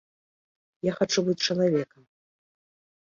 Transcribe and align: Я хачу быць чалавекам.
Я 0.89 0.93
хачу 0.99 1.19
быць 1.27 1.35
чалавекам. 1.47 2.03